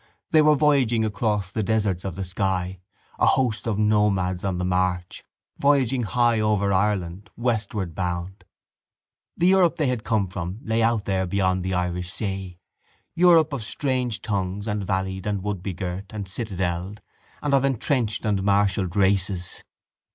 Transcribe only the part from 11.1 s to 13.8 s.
beyond the Irish Sea, Europe of